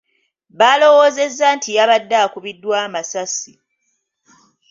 [0.59, 3.53] Baalowoozezza nti yabadde akubiddwa amasasi.